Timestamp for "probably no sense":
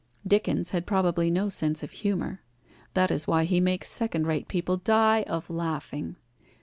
0.87-1.83